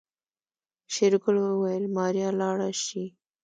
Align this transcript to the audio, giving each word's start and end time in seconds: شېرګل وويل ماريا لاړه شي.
شېرګل 0.93 1.37
وويل 1.41 1.83
ماريا 1.95 2.29
لاړه 2.39 2.69
شي. 2.83 3.05